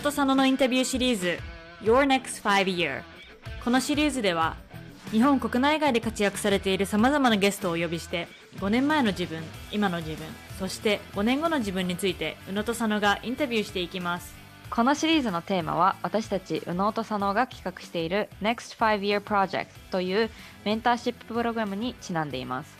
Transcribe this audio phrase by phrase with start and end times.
[0.00, 1.38] 野戸佐野のインタビューシリーズ
[1.82, 3.02] Your Next 5 Year
[3.62, 4.56] このシリーズでは
[5.10, 8.26] 日本国内外で活躍されているさまざまなゲストをお呼びして
[8.60, 10.26] 5年前の自分今の自分
[10.58, 14.34] そして5年後の自分について宇野と佐野がインタビューしていきます。
[14.70, 20.30] このシリーズのテーマは私たち右脳と佐野が企画している Next 5 Year Project という
[20.64, 22.79] メンターシッププログラムにちなんでいます。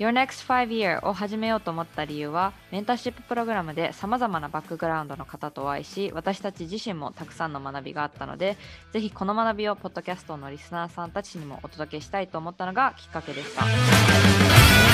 [0.00, 8.56] Your Next 5 Year を始めようと思った理由はメンターシッププログラムで様々なバックグラウンドの方とお会いし私たち自身もたくさんの学びがあったので
[8.94, 14.89] ぜひこの学びをポッドキャストのリスナーさんたちにもお届けしたいと思ったのがきっかけでした。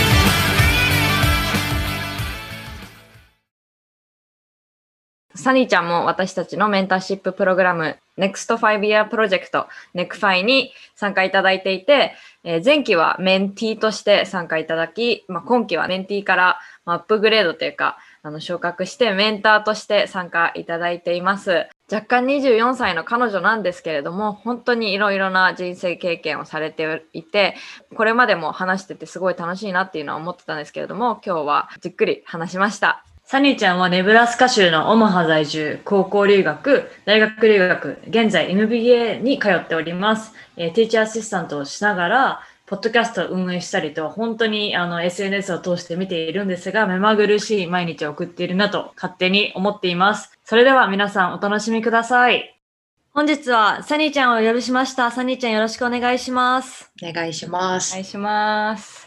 [5.36, 21.68] サニーちゃんも私たちのメンターシッププログラム NEXT 5 Year Project NECFI に参加いただいていて、えー前期はメンティーとして参加いただき、まあ、今期はメンティーからアップグレードというか、あの昇格してメンターとして参加いただいています。
[21.92, 27.56] 若干24歳の彼女なんですけれども、本当にいろいろな人生経験をされていて、
[27.94, 33.04] これまでも話しててすごい楽しいなっていうのは思ってたんですけれども、今日はじっくり話しました。
[33.28, 40.32] サニーちゃんはネブラスカ州のオマハ在住、高校留学、大学留学、現在 MBA に通っております。
[40.56, 50.38] えーティーチャーアシスタントをしながら、ポッドキャストを運営したりと、本当にあの SNS を通して見ているんですが、目まぐるしい毎日を送っているなと勝手に思っています。
[50.44, 52.56] それでは皆さんお楽しみください。
[53.12, 55.10] 本日はサニーちゃんをお呼びしました。
[55.10, 56.92] サニーちゃんよろしくお願いします。
[57.02, 57.90] お願いします。
[57.90, 59.05] お願いします。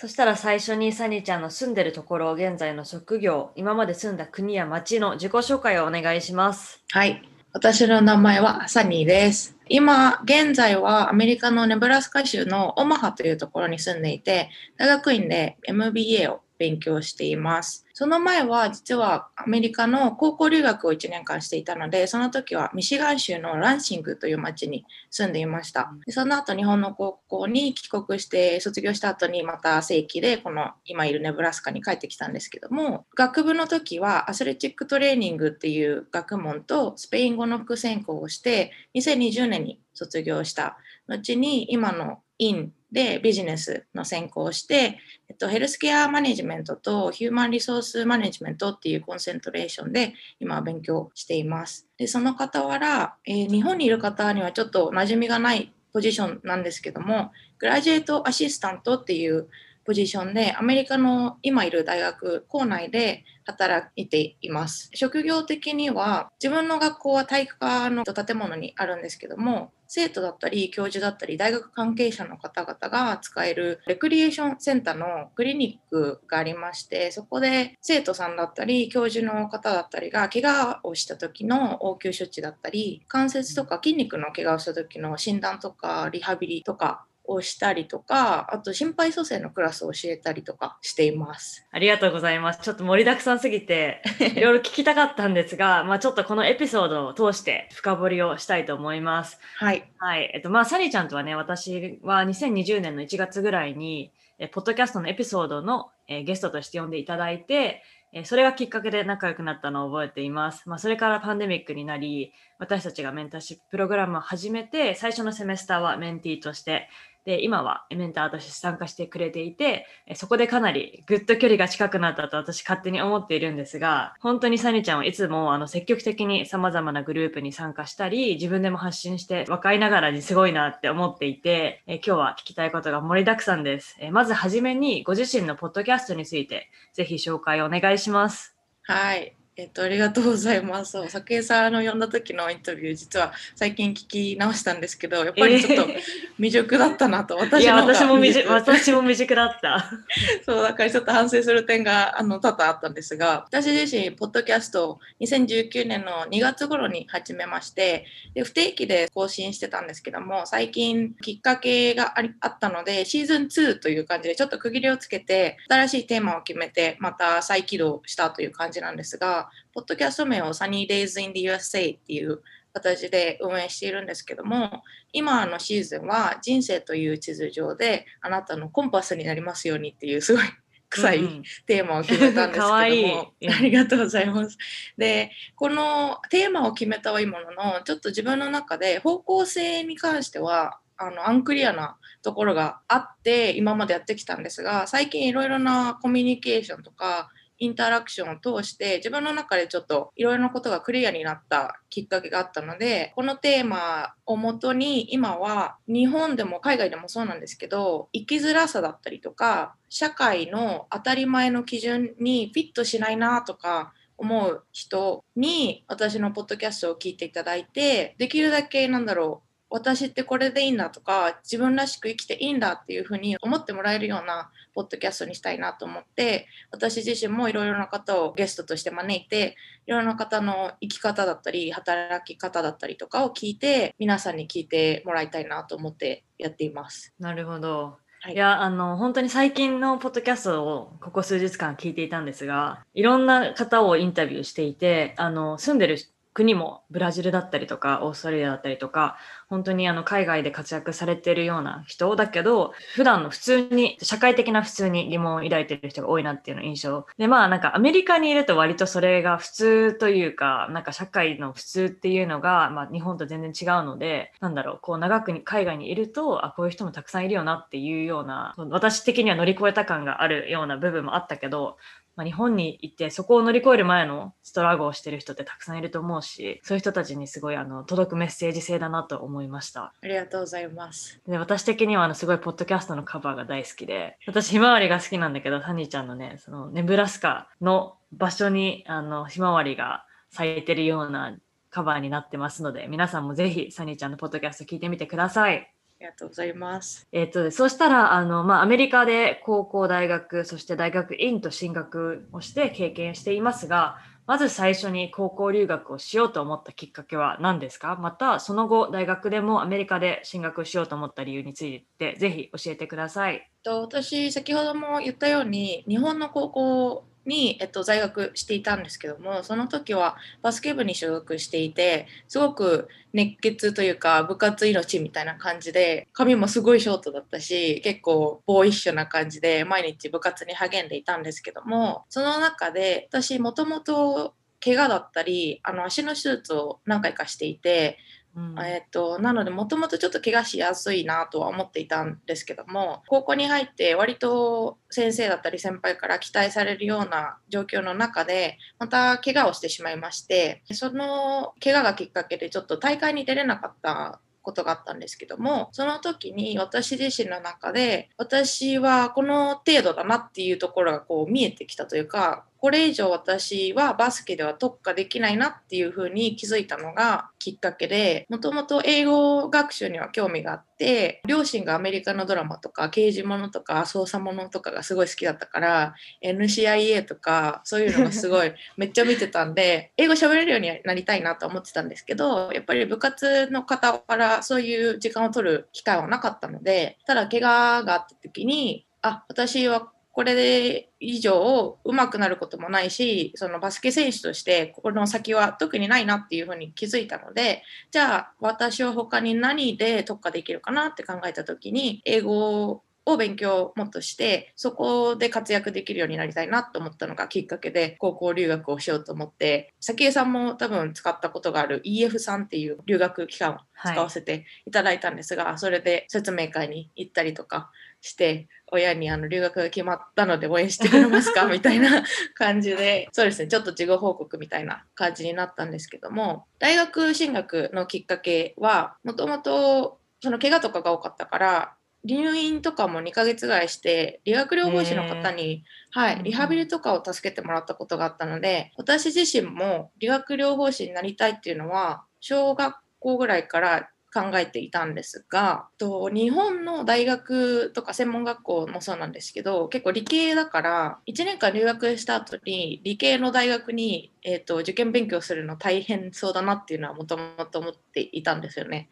[0.00, 6.82] そしたら最初にサニーちゃんの住んでるところ、現在の職業、今まで住んだ国や町の自己紹介をお願いします。
[6.90, 7.20] はい。
[7.52, 9.54] 私の名前はサニーです。
[9.68, 14.48] 今、現在はアメリカのネブラスカ州のオマハというところに住んでいて、
[14.78, 17.84] 大学院で MBA を勉強しています。
[18.00, 25.92] その前は実はアメリカの高校留学を1年間していたので、その時はミシガン州のランシングという町に住んでいました。
[26.06, 51.86] でその後日本の高校に帰国して卒業した後にまた正規でこの今いるネブラスカに帰ってきたんですけども学部の時はアスレチックトレーニングっていう学問とスペイン語の副専攻をして2020年に卒業した後に今の院でビジネスの専攻をして、えっと、ヘルスケアマネジメントとヒューマンリソースマネジメントっていうコンセントレーションで今は勉強しています。
[51.96, 59.48] でその傍ら、えー日本にいる方にはちょっと馴染みがないポジションなんですけどもグラジュエートアシスタントっていう
[59.90, 64.88] ポジションでアメリカの今いる大学校内で働いています。
[64.94, 91.66] 職業的には自分の学校は体育科の建物にあるんですけども生徒だったり教授だったり大学関係者の方々が使えるレクリエーションセンターのクリニックがありましてそこで生徒さんだったり教授の方だったりが怪我をした時の応急処置だったり関節とか筋肉の怪我をした時の診断とかリハビリとかをしたりとかあと心肺蘇生のクラスを教えたりとかしています。
[91.70, 92.60] ありがとうございます。
[92.62, 94.02] ちょっと盛りだくさんすぎて、
[94.36, 99.38] いろいろ聞きたかったんですが、まあちょっとこのエピソードを通して深掘りをしたいと思います。
[99.56, 100.30] はい、はい。
[100.34, 107.82] えっと、まあサニーちゃんとはね、私は2020年の1月ぐらいに、えポッドキャストのエピソードの、えーゲストとして呼んでいただいて、
[108.12, 110.68] えーそれがきっかけで仲良くなったのを覚えています。
[110.68, 116.88] まあ、それからパンデミックになり、私たちがメンターシッププログラムを始めて、最初のセメスターはメンティーとして、
[117.24, 133.96] で、今はメンターとして参加してくれていて、そこでかなりぐっと距離が近くなったと私勝手に思っているんですが、本当にサニちゃんはいつもあの積極的に様々なグループに参加したり、自分でも発信して若いながらにすごいなって思っていて、え今日は聞きたいことが盛りだくさんです。
[134.00, 138.56] えまずはじめにご自身のポッドキャストについて、ぜひ紹介お願いします。
[138.82, 139.39] はい。
[139.60, 140.92] えっと、ありがとうございます。
[140.92, 145.92] そう、酒井さんの呼んだ時のインタビュー、実は最近聞き直したんですけど、やっぱりちょっと
[146.38, 149.84] 未熟だったなと、私の私も未熟、未熟私も未熟だった。
[150.46, 172.40] そう、だからちょっと反省する点があの多々あったんですが、私自身、ポッドキャストを2019年の2月頃に始めまして、で不定期で更新してたんですけども、最近きっかけがありあったので、シーズン2という感じでちょっと区切りをつけて、新しいテーマを決めて、また再起動したという感じなんですが、ポッドキャスト名を Sunny Days in the USA っていう
[172.72, 174.82] 形で運営しているんですけども、
[175.12, 180.44] 今のシーズンは人生という地図上であなたのコンパスになりますようにっていうすごい
[180.90, 184.58] 臭いテーマを決めたんですけどもうんありがとうございます。
[184.98, 229.56] でこのテーマを決めたはいいもののちょっと自分の中で方向性に関してはあのアンクリアなところがあって今までやってきたんですが最近いろいろなコミュニケーションとかインタラクションを通して自分の中でちょっといろいろなことがクリアになったきっかけがあったのでこのテーマをもとに今は日本でも海外でもそうなんですけど生きづらさだったりとか社会の当たり前の基準にフィットしないなとか思う人に私のポッドキャストを聞いていただいてできるだけなんだろう私ってこれでいいんだとか自分らしく生きていいんだっていうふうに思ってもらえるようなポッドキャストにしたいなと思って私自身もいろいろな方をゲストとして招いて
[229.86, 237.14] いろいろな方の生き方だったり働き方だったりとかを聞いて皆さんに聞いてもらいたいなと思ってやっています。
[237.18, 245.96] なるほどはい、いや、あの、本当に最近のポッドキャストをここ数日間聞いていたんですが、いろんな方をインタビューしていて、あの、住んでる
[246.32, 249.16] 国もブラジルだったりとかオーストラリアだったりとか
[249.48, 257.06] 本当にあの海外で活躍されてるような人だけど普段の普通に社会的な普通に疑問を抱いてる人が多いなっていうの印象。
[257.18, 271.76] でまあなんかアメリカにいると割とそれが普通というかなんか社会の普通っていうのが、まあ、日本と全然違うのでなんだろうこう長く海外にいるとあこういう人もたくさんいるよなっていうような私的には乗り越えた感があるような部分もあったけど
[272.16, 279.92] まあ、日本に行ってそこを乗り越える前のストラゴをしてる人ってたくさんいると思うしそういう人たちにすごいあの届くメッセージ性だなと思いました。
[280.02, 281.20] ありがとうございます。
[281.26, 291.36] で私的にはあのすごいポッドキャストのカバーが大好きで私ひまわりが好きなんだけどサニーちゃんのねそのネブラスカの場所にあのひまわりが咲いてるような
[291.70, 297.06] カバーになってますので皆さんもぜひサニーちゃんのポッドキャスト聞いてみてくださいありがとうございます。
[297.12, 307.96] えっ、と、そうしたら、あの、まあ、アメリカで高校、大学、そして大学院と進学をして経験していますが、まず最初に高校留学をしようと思ったきっかけは何ですか？
[307.96, 313.50] また、その後、大学でもアメリカで進学しようと思った理由について、ぜひ教えてください。
[313.62, 337.96] と私、先ほども言ったように、日本の高校に、えっと、在学していたんですけどもその時はバスケ部に所属していてすごく熱血というか部活命みたいな感じで髪もすごいショートだったし結構ボーイッシュな感じで毎日部活に励んでいたんですけどもその中で私もともと怪我だったりあの足の手術を何回かしていて
[338.36, 389.90] うん、えっと、なのでもともとちょっと怪我しやすいなとは思っていたんですけども高校に入って割と先生だったり先輩から期待されるような状況の中でまた怪我をしてしまいましてその怪我がきっかけでちょっと大会に出れなかったことがあったんですけどもその時に私自身の中で私はこの程度だなっていうところがこう見えてきたというかこれ以上私はバスケでは特化できないなっていうふうに気づいたのがきっかけでもともと英語学習には興味があって両親がアメリカのドラマとか刑事物とか捜査物とかがすごい好きだったから NCIA とかそういうのがすごい めっちゃ見てたんで英語喋れるようになりたいなと思ってたんですけどやっぱり部活の傍らそういう時間を取る機会はなかったのでただ怪我があった時にあ私は
[390.20, 421.46] これで以上上手くなることもないしそのバスケ選手としてこの先は特にないなっていうふうに気づいたのでじゃあ私は他に何で特化できるかなって考えた時に英語を勉強もっとしてそこで活躍できるようになりたいなと思ったのがきっかけで高校留学をしようと思って早紀江さんも多分使ったことがある EF さんっていう留学期間を使わせていただいたんですが、はい、それで説明会に行ったりとかして親にあの留学が決まったので応援してくれますか？
[421.50, 422.04] みたいな
[422.34, 423.08] 感じで。
[423.12, 423.48] そうですね。
[423.48, 426.46] ちょっと事後報告みたいな感じになったんですけども。
[426.58, 458.88] 大学進学のきっかけはもともとその怪我とかが多かったから入院とかも2ヶ月ぐらいして理学療法士の方に、はい、リハビリとかを助けてもらったことがあったので私自身も理学療法士になりたいっていうのは小学校ぐらいから考えていたんですがと日本の大学とか専門学校もそうなんですけど結構理系だから1年間留学した後に理系の大学に、えーと、受験勉強するの大変そうだなっていうのはもともと思っていたんですよね。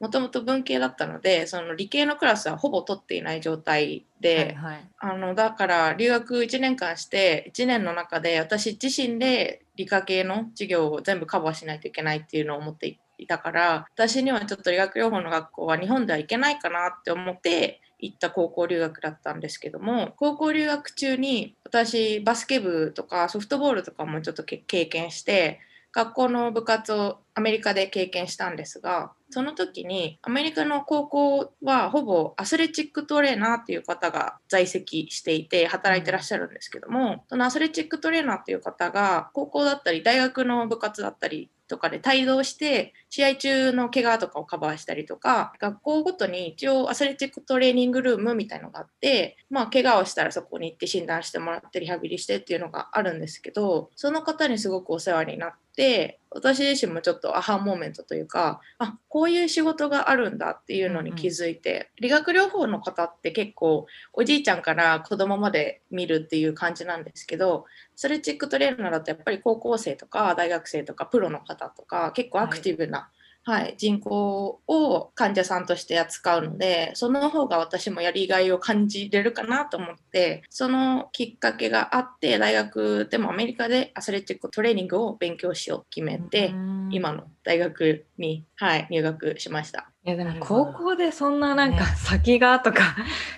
[0.00, 13.07] もともと文系だったのでその理系のクラスはほぼ取っていない状態で、はいはい、あのだから留学1年間して1年の中で私自身で理科系の授業を全部カバーしないといけないっていうのを思っていて。
[13.18, 25.60] いたから私にはちょっと理学療法の学校は日本では行けないかなって思って行った高校留学だったんですけども高校留学中に私バスケ部とかソフトボールとかもちょっと経験して
[25.92, 67.64] 学校の部活をアメリカで経験したんですがその時にアメリカの高校はほぼアスレチックトレーナーっていう方が在籍していて働いてらっしゃるんですけどもそのアスレチックトレーナーっていう方が高校だったり大学の部活だったりとかで帯同して試合中の怪我とかをカバーしたりとか学校ごとに一応アスレチックトレーニングルームみたいのがあってまあ怪我をしたらそこに行って診断してもらってリハビリしてっていうのがあるんですけどその方にすごくお世話になって私自身もちょっとアハモーメントというかあこういう仕事があるんだっていうのに気づいて、うんうん、理学療法の方って結構おじいちゃんから子供まで見るっていう感じなんですけど
[67.96, 73.10] ストレッチックトレーナーだとやっぱり高校生とか大学生とかプロの方とか結構アクティブな、
[73.48, 86.52] はいはい、人口を患者さんとして扱うのでその方が私もやりがいを感じれるかなと思ってそのきっかけがあって大学でもアメリカでアスレチックトレーニングを勉強しようと決めて
[86.90, 89.90] 今の大学に、はい、入学しました。
[90.04, 92.96] いやでも高校でそんななんか先がとか、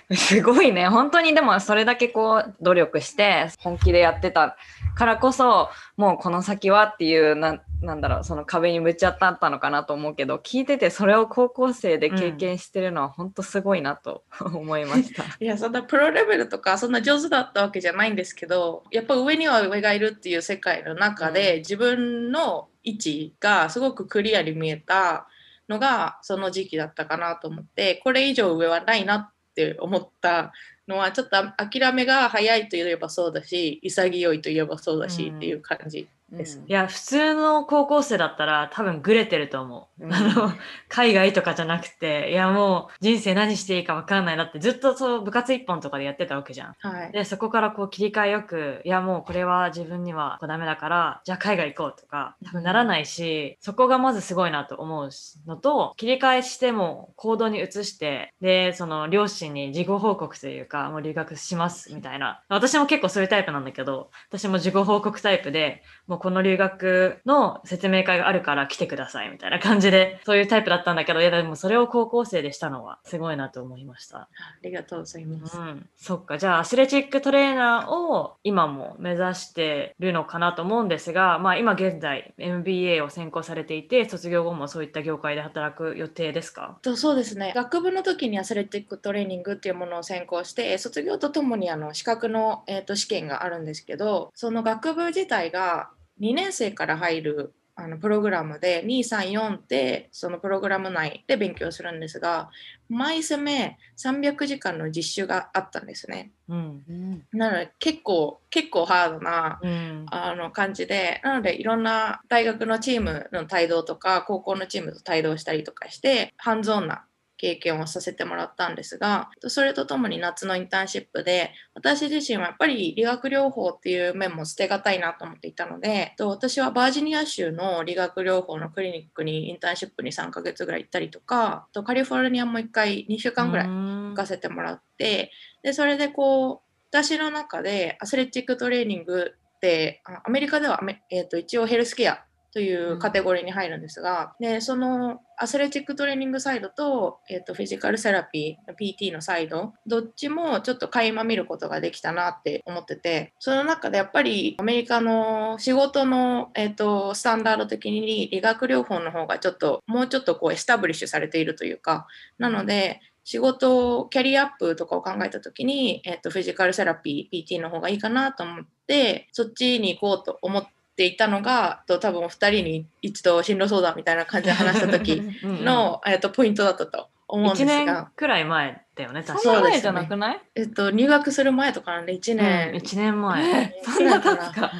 [0.09, 0.87] ね、 すごいね。
[0.87, 4.55] 本当にでもそれだけこう努力して本気でやってた
[4.95, 25.27] からこそもうこの先はっていうななんだろうその壁にぶち当たったのかなと思うけど聞いててそれを高校生で経験してるのは本当すごいなと 思いました、 いやそんなプロレベルとかそんな上手だったわけじゃないんですけどやっぱ上には上がいるっていう世界の中で、うん、自分の位置がすごくクリアに見えた
[25.71, 30.51] のがその時期だったかなと思ってこれ以上上はないなって思った
[30.87, 36.07] のはちょっと諦めが早いといえばそうだし潔いといえばそうだしっていう感じ。
[36.31, 40.51] です、うん、いや普通の高校生だったら多分グレてると思う、うん、あの
[40.87, 55.09] 海外とかじゃなくていやもう人生何していいか分かんないなってずっとそう部活一本とかでやってたわけじゃん、はい、でそこからこう切り替えよくいやもうこれは自分にはダメだからじゃあ海外行こうとか多分ならないしそこがまずすごいなと思う
[55.47, 62.41] のと切り替えしても行動に移してでその両親に事後報告というかもう留学しますみたいな。
[62.49, 74.17] 私も結構そういうタイプなんだけど私も事後報告タイプでもうこの留学の説明会があるから来てくださいみたいな感じで、そういうタイプだったんだけど、いやでもそれを高校生でしたのはすごいなと思いました。
[74.17, 74.29] あ
[74.63, 75.57] りがとうございます。
[75.57, 75.89] うん。
[75.97, 86.77] そっか、じゃあアスレチックトレーナーを今も目指してるのかなと思うんですが、まあ今現在 MBA を専攻されていて、卒業後もそういった業界で働く予定ですか？
[86.81, 87.53] とそうですね。
[87.55, 95.89] 学部の時にアスレチックトレーニングっていうものを専攻して、卒業とともにあの資格の、えー、と試験があるんですけど、その学部自体が
[96.21, 102.49] 2年生から入るあのプログラムで234ってそのプログラム内で勉強するんですが
[102.89, 106.31] 毎攻め300時間の実習があったんですね。
[106.49, 117.05] うん、なので結構結構ハードな、うん、あの感じでなのでいろんな大学のチームの帯同とか高校のチームと帯同したりとかしてハンズオンな
[117.41, 135.31] 経験をさせてもらったんですがそれとともに夏のインターンシップで私自身はやっぱり理学療法っていう面も捨てがたいなと思っていたので私はバージニア州の理学療法のクリニックにインターンシップに3ヶ月ぐらい行ったりとかとカリフォルニアも1回2週間ぐらい行かせてもらって
[135.63, 140.79] でそれでこう私の中でアスレチックトレーニングってアメリカでは、
[141.09, 162.05] えー、と一応ヘルスケアというカテゴリーに入るんですが、でその athletic training side と,、えーと、フィジカルセラピー PT のサイドどっちもちょっと垣間見ることができたなって思っててその中でやっぱりアメリカの仕事の、えーと、 standard 的に理学療法の方がちょっともうちょっとこう establish されているというか
[162.37, 170.80] なので仕事をキャリアアップとかを考えた時に、えーとフィジカルセラピー PT の方がいいかなと思ってそっちに行こうと思って。
[170.95, 177.73] ていたのがと多分2人に一度進路相談みたいな感じで話した時の うん、とポイントだったと思うんですが。
[177.73, 179.61] 1年くらい前だよね確か。
[179.61, 183.75] にそうじゃなくない、えっと入学する前とかなんで1年、うん、1年前。
[183.83, 184.71] そんな経つか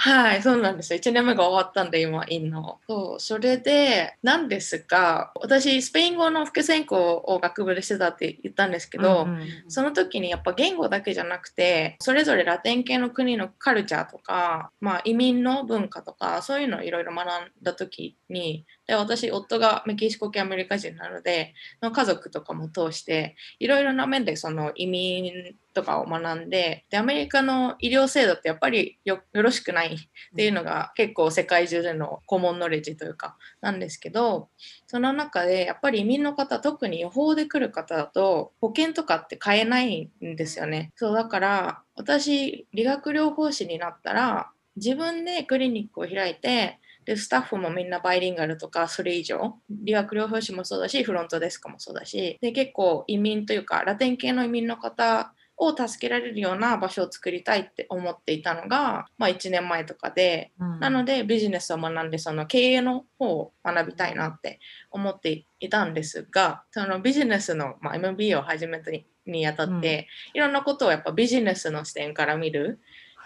[0.00, 1.00] はい、そうなんですよ。
[1.00, 2.78] 1年目が終わったんで、今、インの。
[2.86, 17.28] そう、それで、なんですが、私、スペイン語の副専攻を学部でしてたって言ったんですけど、うんうん、その時にやっぱ言語だけじゃなくて、それぞれラテン系の国のカルチャーとか、まあ、移民の文化とか、そういうのをいろいろ学ん
[17.60, 29.98] だ時に、で私、夫がメキシコ系アメリカ人なので、の家族とかも通して、いろいろな面でその移民とかを学んででアメリカの医療制度ってやっぱりよろしくないっ
[30.36, 34.48] ていうのが結構世界中でのコモンノレッジというかなんですけど
[34.86, 40.92] その中でやっぱり移民の方特に予報で来る方だと保険とかって買えないんですよね。
[40.96, 60.80] そうだから私理学療法士になったら自分でクリニックを開いてで、スタッフもみんなバイリンガルとかそれ以上、理学療法士もそうだし、フロントデスクもそうだし、で、結構移民というか、ラテン系の移民の方を助けられるような場所を作りたいって思っていたのが、まあ、1年前とかで、うん。
[60.80, 64.60] なのでビジネスを学んでその経営の方を学びたいなって
[64.90, 72.80] 思っていたんですがそのビジネスの、まあ、MBA を始めたににあたって、いろんなことをやっぱビジネスの視点から見る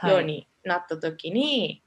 [0.09, 1.82] ようになった時に、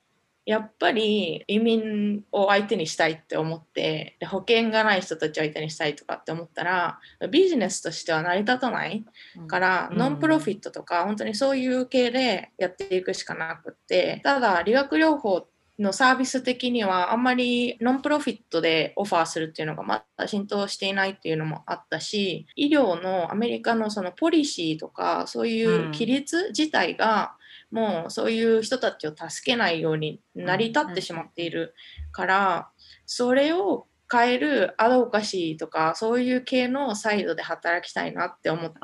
[0.45, 6.99] やっぱり移民を相手にしたいって思ってで保険がない人たちを相手にしたいとかって思ったら
[7.31, 9.03] ビジネスとしては成り立たない
[9.47, 9.97] から、うん。
[9.97, 15.47] ノンプロフィットとか本当にそういう系でやっていくしかなくってただ理学療法
[15.79, 27.35] のサービス的にはあんまりノンプロフィットでオファーするっていうのがまだ浸透していないっていうのもあったし医療のアメリカのそのポリシーとかそういう規律自体が
[27.75, 31.75] もうそういう人たちを助けないように成り立ってしまっている
[32.13, 32.69] から
[33.05, 38.77] それを変えるアドボカシーとかそういう系のサイドで働きたいなって思って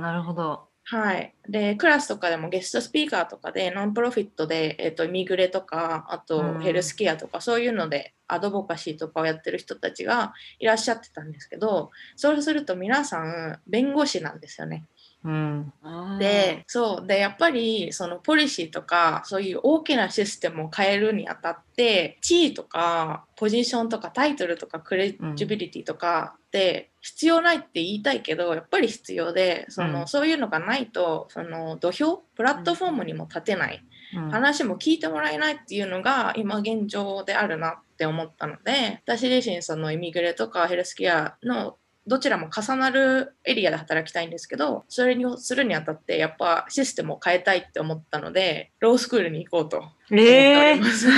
[0.00, 0.68] なるほど。
[0.86, 1.34] はい。
[1.48, 14.84] で、クラスとかでもゲストスピーカーとかで、ノンプロフィットで、えっと、ミグレとか、あうとんヘルスケアとか、そういうので、アドボカシーとかをやってる人たちがいらっしゃってたんですけど、そうすると皆さん、弁護士なんですよね。
[15.24, 15.72] うん。
[16.18, 17.06] で、そう。
[17.06, 33.82] で、やっぱり、そのポリシーとか、そういう大きなシステムを変えるにあたって、地位とか、ポジションとか、タイトルとか、クレジビリティとかって必要ないって言いたいけど、やっぱり必要で、その、うんそういうのがないと、その土俵、プラットフォームにも立てない、
[34.14, 51.08] うん話も聞いてもらえないっていうのが今現状であるなって思ったので、私自身そのイミグレとかヘルスケアのどちらも重なるエリアで働きたいんですけど、それにするにあたってやっぱシステムを変えたいって思ったので、ロースクールに行こうと思っておえーります。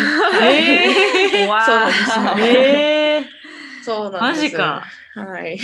[0.43, 3.25] えーわ そうなんですよえー
[3.85, 4.43] そうなんです。
[4.45, 4.85] マジか。
[5.15, 5.59] はい。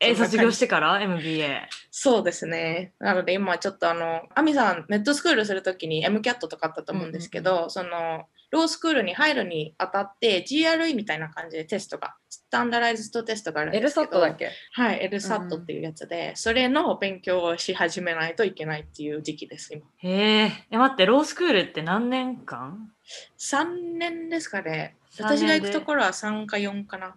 [0.00, 1.60] え、卒業してから？MBA。
[1.90, 2.92] そうですね。
[2.98, 14.50] なので今ちょっとあの、アミさん、メッドスクールするときに MCAT とかあったと思うんですけど、その、ロースクールに入るにあたって GRE みたいな感じでテストが、スタンダライズドテストがあるんですけど、ソットだっけ？
[14.72, 19.82] はい、LSAT っていうやつで、それの勉強をし始めないといけないっていう時期です、今。
[19.96, 20.52] へえ。
[20.70, 22.92] え、待って、ロースクールって何年間
[23.38, 24.96] ？3年ですかね。
[25.18, 27.14] 私が行くところは3か4かな。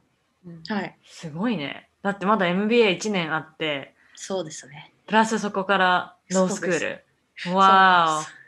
[0.70, 1.90] はい、すごいね。
[2.02, 4.94] だってまだ MBA1 年あって、そうですね。
[5.06, 7.54] プラスそこからロースクール。
[7.54, 8.45] わーお。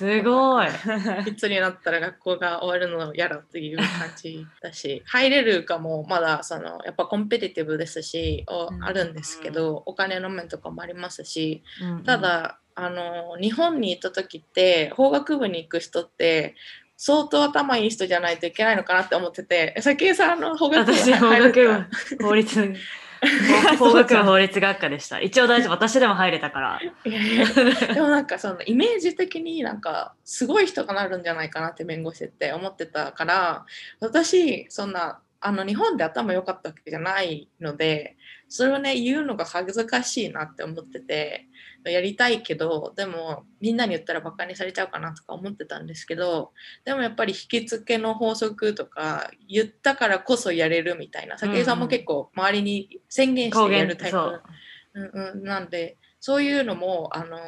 [0.00, 0.66] すごい。
[1.28, 3.86] いつになったら学校が終わるのやらっていう感
[4.16, 8.82] じだし 入れるかもまだそのやっぱコンペティティブですしおうん。
[8.82, 12.04] あるんですけどお金の面とかもありますしうんうん。
[12.04, 16.54] た、だあの日本に行った時って法学部に行く人って
[16.96, 21.88] 相当頭いい人じゃないといけないのかなって思ってて先江さんの法学部私、法入学るか？
[22.18, 22.74] 部、法律、
[23.78, 25.20] 法学部法律学科でした。
[25.20, 25.72] 一応大丈夫。
[25.72, 26.80] 私でも入れたから。
[27.04, 27.46] いやいや
[27.94, 33.66] でもなんかそのイメージ的になんかすごい人がなるんじゃないかなって弁護士って思ってたから
[34.00, 38.16] 私そんなあの日本で頭良かったわけじゃないので
[38.48, 41.46] それをね言うのが恥ずかしいなって思ってて
[41.84, 46.52] やりたいけどでもみんなに言ったらバカにされちゃうかなとか思ってたんですけど
[46.84, 54.16] でもやっぱり引き付けの法則とか言ったからこそやれるみたいな武井さんも結構周りに宣言してやるタイプ。
[54.16, 54.42] そう。
[54.92, 57.38] うんうん、なんでそういうのもあの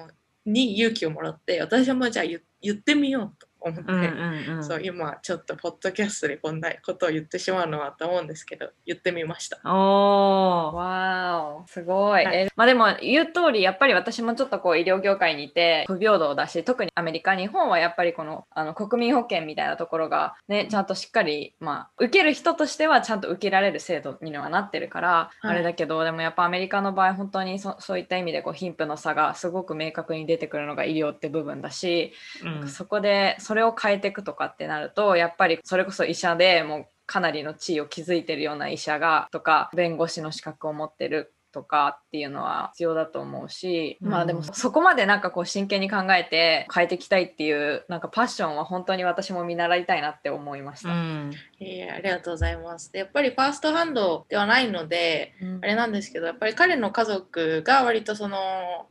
[0.47, 4.65] に勇気をもらって私もじゃあ言言ってみようと思って、うんうんうん。
[4.65, 9.59] そう今ちょっとポッドキャストでこんなことを言ってしまうのはと思うんですけど言ってみました。
[9.65, 10.75] おー。
[10.75, 12.25] わーお、すごい。
[12.25, 32.13] はいえまあでも言う通り、やっぱり私もちょっとこう医療業界にいて不平等だし、特にアメリカ、日本はやっぱりこのあの国民保険みたいなところがね、ちゃんとしっかり、まあ、受ける人としてはちゃんと受けられる制度にはなってるから、いあれだけど、でもやっぱアメリカの場合、本当にそそういった意味でこう貧富の差がすごく明確に出てくるのが医療って部分だし、
[32.45, 50.89] うんそこでそそれを変えていくとかってなるとやっぱりそれこそ医者でもうかなりの地位を築いてるような医者がとか弁護士の資格を持ってるとかっていうのは必要だと思うし、うんまあでもそこまでなんかこう真剣に考えて変えていきたいっていうなんかパッションは本当に私も見習いたいなって思いました。
[50.91, 51.33] うん。
[51.61, 52.93] いやいやありがとうございます。
[52.93, 58.39] でやっぱりファーストハンドではないのであれなんですけどやっぱり彼の家族が割とその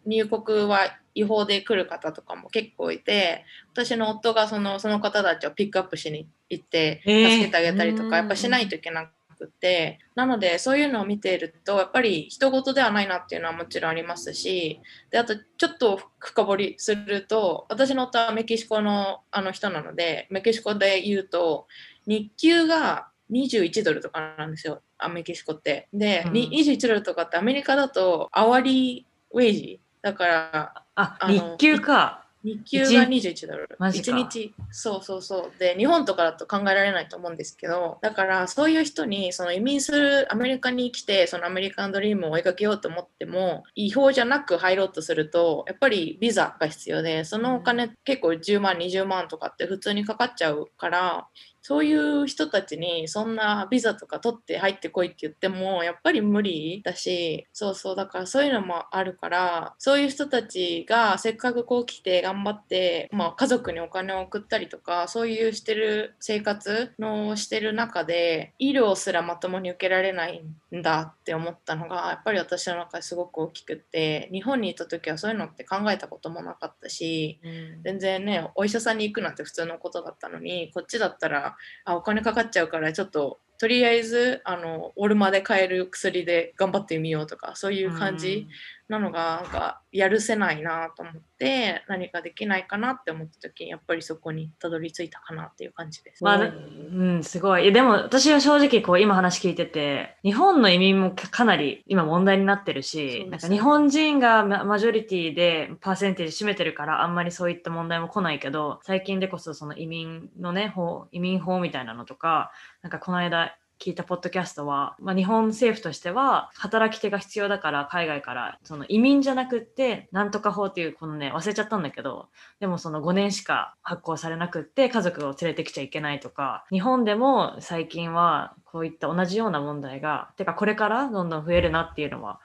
[0.05, 0.79] 入国は
[1.13, 3.43] 違法で来る方とかも結構いて
[3.73, 9.09] 私の夫がそのその方たちをピックアップしに行ってえー助けてあげたりとか、うんやっぱしないといけなく
[9.47, 21.67] てなのでそういうのを見ているとやっぱり人事ではないなっていうのはもちろんありますしであとちょっと深掘りすると私の夫はメキシコのあの人なのでメキシコで言うと
[22.05, 25.87] 日給が21ドルとかなんですよ、アメキシコって。
[25.93, 32.25] で、うんに21ドルとかってアメリカだとアワリーウェイジだからあ、日給か。
[32.43, 33.75] 日給が21ドル。
[33.77, 34.53] マジか1日。
[34.71, 35.59] そうそうそう。
[35.59, 51.27] で、日本とかだと考えられないと思うんですけど、だからそういう人にその移民するアメリカに来て、そのアメリカンドリームを追いかけようと思っても、違法じゃなく入ろうとすると、やっぱりビザが必要で、そのお金結構10万、20万とかって普通にかかっちゃうから、
[51.61, 70.43] そういう人たちにそんなビザとか取って入ってこいって言ってもやっぱり無理だしそうそうだからそういうのもあるからそういう人たちがせっかくこう来て頑張って、まあ、家族にお金を送ったりとかそういうしてる生活のしてる中で医療すらまともに受けられない
[70.75, 77.39] んだって思ったのがやっぱり私の中ですごく大きくって日本にいた時はそういうのって考えたこともなかったし
[77.83, 81.50] 全然ねお医者さんに行くなんて普通のことだったのにこっちだったら
[81.85, 88.47] あお金かかっちゃうからちょっととりあえずあのオルマで買える薬で頑張ってみようとかそういう感じ
[88.91, 96.21] なのがなんかやるせないなと思って何かできないかなって思った時にやっぱりそこにたどり着いたかなっていう感じです。
[96.21, 97.63] まあ、うん、すごい。
[97.63, 112.51] いやでも私は正直こう今話聞いてて、日本の移民もかなり今問題になってるし、ねなんか日本人がママジョリティでパーセンテージ占めてるからあんまりそういった問題も来ないけど、最近でこそその移民のね、法、移民法みたいなのとか、
[112.81, 132.39] なんかこの間聞いたポッドキャストは、まあ、日本政府としては働き手が必要だから海外からその移民じゃなくってなんとか法っていうこのね忘れちゃったんだけどでもその5年しか発行されなくって家族を連れてきちゃいけないとか日本でも最近はこういった同じような問題がてかこれからどんどん増えるなっていうのは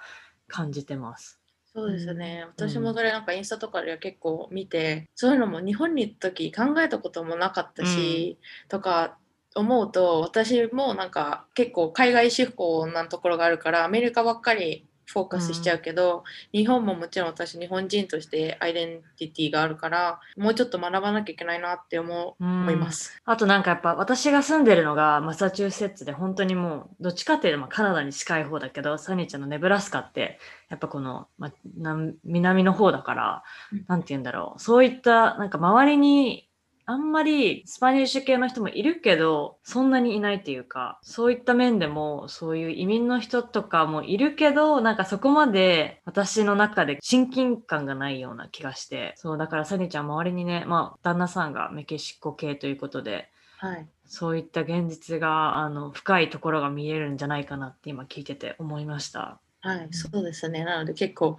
[0.48, 1.38] 感じてます。
[1.74, 2.68] そうですね、うん。
[2.68, 9.18] 私もそれなんかインスタとかでは結構見て、そういうのも日本に行った時考えたこともなかったし、とか
[9.56, 23.16] 思うと私もなんか結構海外志向なところがあるからアメリカばっかりフォーカスしちゃうけど、日本ももちろん私日本人としてアイデンティティがあるからもうちょっと学ばなきゃいけないなって思ううん思います。
[23.24, 33.42] あとなんかやっぱ私が住んでるのがマサチューセッツで本当にもうどっちかっていうとまあカナダに近い方だけどサニーちゃんのネブラスカってやっぱこの、まあ、南南の方だから
[33.72, 33.84] うん。
[33.86, 34.60] なんて言うんだろう。
[34.60, 36.48] そういったなんか周りに
[36.88, 59.40] あんまりスパニッシュ系の人もいるけどそんなにいないっていうかそういった面でもそういう移民の人とかもいるけどなんかそこまで私の中で親近感がないような気がしてそうだからサニーちゃん周りにねまあ旦那さんがメキシコ系ということではいそういった現実があの深いところが見えるんじゃないかなって今聞いてて思いました。
[59.60, 60.64] はい、そうですね。
[60.64, 61.36] なので結構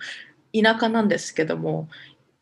[0.53, 1.87] 田舎なんですけども、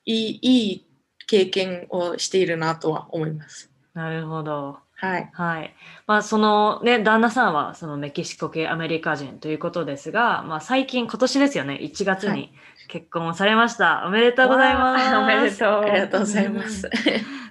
[0.06, 0.85] いいいい
[1.28, 3.70] 経験をしているなとは思います。
[3.94, 4.78] なるほど。
[4.98, 5.30] はい。
[5.34, 5.76] はい。
[6.08, 12.54] まあそのね、旦那さんはそのメキシコ系アメリカ人ということですが、まあ最近今年ですよね、1月はに
[12.88, 14.06] 結婚をされました。
[14.08, 15.16] おめでとうございます。
[15.16, 15.84] おめでとう。
[15.84, 16.90] ありがとうございます。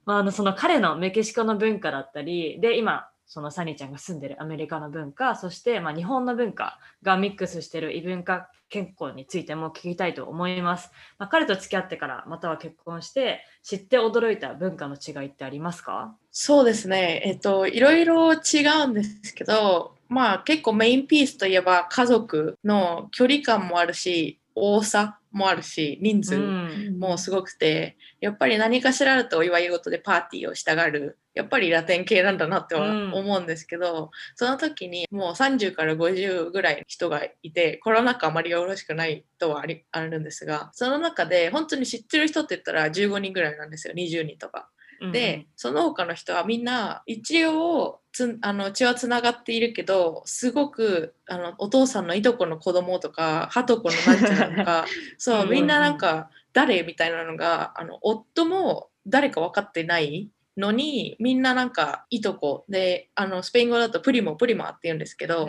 [0.06, 16.14] まあ、あのその彼のメキシコの文化だったりで今そのサニーちゃんが住んでるアメリカの文化そしてまあ日本の文化がミックスしてる異文化結婚についても聞きたいと思います、まあ、彼と付き合ってからまたは結婚して知って驚いた文化の違いってありますか？
[16.30, 17.22] そうですね。
[17.24, 18.36] えっと、いろいろ違
[18.84, 26.98] うんですけど、まあ結構メインピースといえば家族の距離感もあるし、多さもあるし、人数うん。
[26.98, 33.12] もうすごくて、やっぱり何かしらあるとお祝い事でパーティーをしたがる、やっぱりラテン系なんだなってはうん。
[33.12, 44.68] 思うんですけど、その時にもう30から50ぐらいの人がいて、コロナ禍あまりよろしくないとはありあるんですが、その中で本当に知ってる人って言ったら15人ぐらいなんですよ、20人とか。
[45.12, 54.86] で、その他の人はみんな一応つあの血はつながっているけどすごくあのお父さんのいとこの子供とかはとこのなんちゃらとか
[55.18, 62.64] そううんみんななんか誰みたいなのがあの夫も誰か分かってないのにみんななんかいとこ。
[62.68, 65.48] であのスペイン語だとプリモプリマって言うんですけど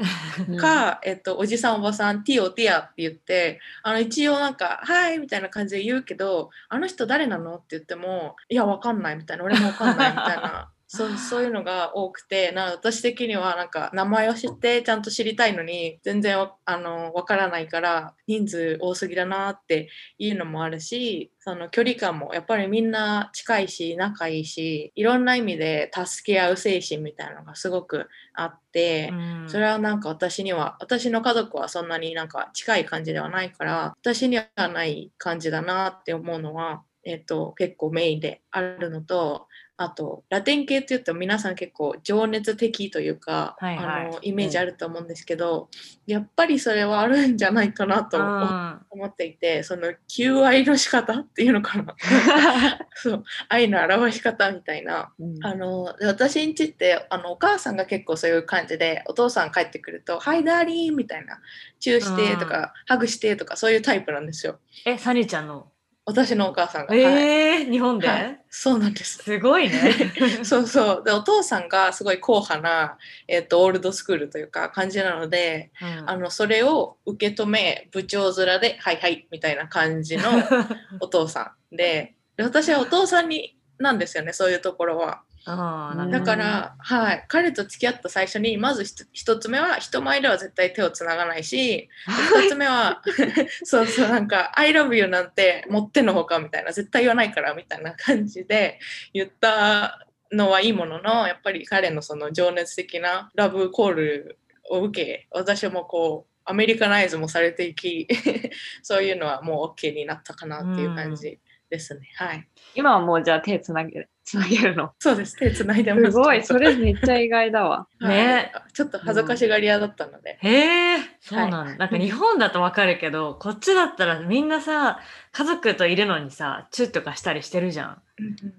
[0.59, 29.09] か、えっと、おじさんおばさんティオティアって言ってあの一応なんか「はい」みたいな感じで言うけど「あの人誰なの?」って言っても「いやわかんない」みたいな「俺もわかんない」みたいなそうそういうのが多くてな私的にはなんか名前を知ってちゃんと知りたいのに全然わあのわからないから人数多すぎだなっていうのもあるしその距離感もやっぱりみんな近いし仲いいしいろんな意味で助け合う精神みたいなのがすごくあって。
[29.11, 43.85] うんそれはなんか私には私の家族はそんなになんか近い感じではないから私にはない感じだなって思うのはえっと、結構メインであるのとあとラテン系って言うと皆さん結構情熱的というか、はいはい。
[44.07, 45.69] あのイメージあると思うんですけど、
[46.07, 48.81] やっぱりそれはあるんじゃないかなとうん。
[48.89, 51.95] 思っていてその求愛の仕方っていうのかな。
[52.95, 55.11] そう愛の表し方みたいな。
[55.19, 55.45] うん。
[55.45, 61.39] あので私んちってあのお母さんが結構そういう感じでお父さん帰ってくると「はいダーリン」みたいな
[61.81, 64.59] チューしてとか、ハグしてとかそういうタイプなんですよ。
[64.85, 65.67] え、サニーちゃんの？
[66.07, 67.01] 私のお母さんが、はい。
[67.01, 68.41] えー、日本で、はい。
[68.49, 69.23] そうなんです。
[69.23, 70.13] すごいね。
[70.45, 71.03] そうそう。
[71.03, 76.09] でお父さんがすごい硬派な、えっとオールドスクールというか感じなのでうん。
[76.09, 80.23] あのそれを受け止め部長面で「はいはい」みたいな感じの
[81.01, 85.23] お父さんでで私はお父さんになんですよねそういうところは。
[85.45, 91.87] だから、はい、彼と付き合った最初にまずひと一つ目は人前では絶対手をつながないし
[92.41, 93.03] 二つ目は
[93.63, 98.79] そうそうなんか「I love you」なんて持ってのほかみたいな絶対言わないからみたいな感じで
[99.13, 104.39] 言ったのはいいもののやっぱり彼のその情熱的なラブコール
[104.71, 108.07] を受け私もこうアメリカナイズもされていき
[108.81, 112.09] そういうのはもう OK になったかなっていう感じですね。
[112.15, 112.47] はい。
[112.73, 114.91] 今はもうじゃあ手つなげるつなげるの？
[114.99, 115.37] そうです。
[115.37, 116.17] 手つないでますす。
[116.17, 117.87] ごい、それめっちゃ意外だわ。
[118.01, 120.37] ねはいちょっと恥ずかしがり屋だったので。
[120.41, 121.75] へえ、そうなんだ。
[121.77, 124.99] なんか日本だとわかるけど、こっちだったらみんなさ、
[125.31, 128.01] 家族といるのにさ、チュッとかしたりしてるじゃん。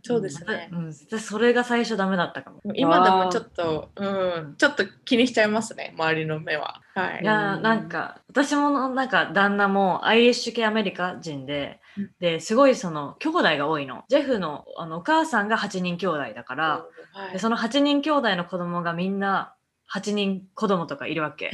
[0.03, 0.69] そうですね。
[0.73, 2.61] うん、でそれが最初ダメだったかも。
[2.75, 6.81] 今でもちょっと、うん、ちょっと気にしちゃいますね、周りの目は。
[6.95, 7.27] はいい。
[7.27, 11.86] やーなんか私もなんか旦那もアイリッシュ系アメリカ人で、うん
[12.21, 14.05] ですごいその兄弟が多いの。
[14.09, 17.33] ジェフのあのお母さんが8人兄弟だから、はい。
[17.35, 19.55] でその8人兄弟の子供がみんな
[19.93, 21.51] 8人子供とかいるわけ。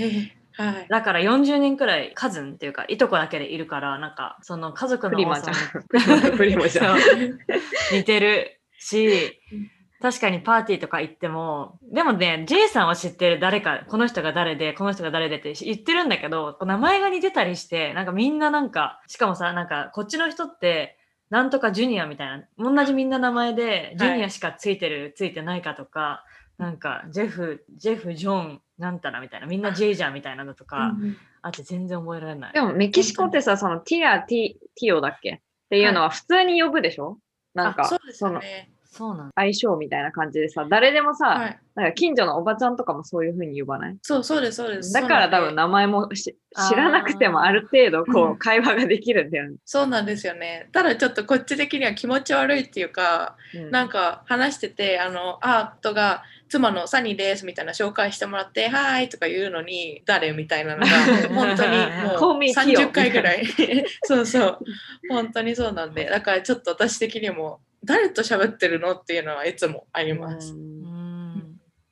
[0.54, 0.86] はい。
[0.88, 6.96] だから40人くらいカズンっていうかいとこだけでいるからなんかその家族のプリマじゃん。
[7.92, 20.98] 似てるしうん確かにパーティーとか行ってもでもね J さんは知ってる誰かこの人が誰でこの人が誰でって言ってるんだけど名前が似てたりしてなんかみんななんかしかもさなんかこっちの人って
[21.30, 26.24] なんとかジュニアみたいな同じみんな名前でジュニアしかついてる、ついてないかとか
[26.58, 32.60] なんかジェフジェフジョンなんたらみたいなみんな J じゃんみたいなのとか、うんあって全然覚えられないで。
[32.60, 35.34] もメキシコってさ、そのティア、ティ、ティオだっけ？
[35.34, 37.18] っていうのは普通に呼ぶでしょ？
[37.52, 38.70] なんかあそうですね。
[38.92, 39.32] そうなんだ。
[39.36, 41.58] 相性みたいな感じでさ、誰でもさ、はい。
[41.74, 43.96] なんか近所のおばちゃんとかもそういう風に呼ばない？
[44.02, 44.92] そうそうです、そうです。
[44.92, 46.34] だから多分名前も知
[46.76, 49.56] らなくてもある程度こうんう会話ができるんだよね。
[49.64, 50.68] そうなんですよね。
[50.72, 60.86] ただちょっとこっち的には気持ち悪いっていうか、うんなんか話してて、あの、アートが妻のサニーですみたいな紹介してもらって、はーいとか言うのに、誰みたいなのが、
[61.34, 61.76] 本当に
[62.20, 63.46] もう me Kyo 30回ぐらい。
[64.04, 64.58] そうそう。
[65.08, 68.92] 本当にそうなんで、だからちょっと私的にも、誰と喋ってるの？
[68.92, 70.54] っていうのはいつもあります。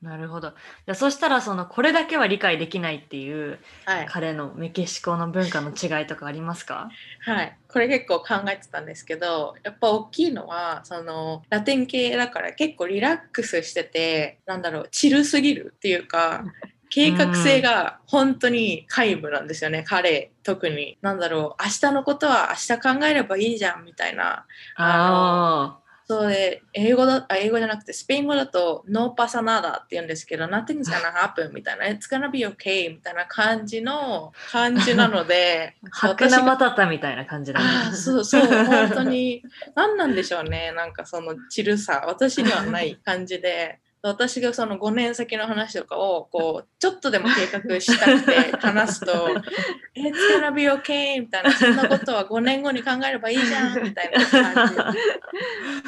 [0.01, 0.49] なるほど。
[0.49, 4.05] じゃあそしたらそのこれだけは理解できないっていうはい。
[4.07, 6.89] 彼のメキシコの文化の違いとかありますか？
[7.23, 16.45] はい、これ結構考えてたんですけどやっぱ大きいのはそのラテン系だから結構リラックスしててなんだろうチルすぎるっていうか
[16.89, 25.79] 計画性が本当に皆無なんですよね、彼特になんだろう明日のことは明日考えればいいじゃんみたいなあ
[26.11, 37.95] そうで英語だあ英語じゃなくてスペイン語だと No pasa nada って言うんですけど Nothing's gonna happen みたいな It's gonna be okay みたいな感じの感じなのであ、 白私が生マタタみたいな感じだね。
[37.95, 39.41] そうそう本当に
[39.73, 49.11] 何なんでしょうねなんかそのチルさ私にはない感じで私がその5年先の話とかをこうちょっとでも計画したくて 話すと
[49.95, 54.75] 「It's gonna be okay」みたいなそんなことは5年後に考えればいいじゃんみたいな感じ